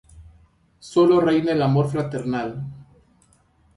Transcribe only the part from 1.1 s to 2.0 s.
reina el amor